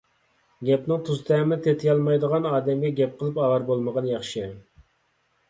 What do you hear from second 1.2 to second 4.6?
تەمىنى تېتىيالمايدىغان ئادەمگە گەپ قىلىپ ئاۋارە بولمىغان ياخشى.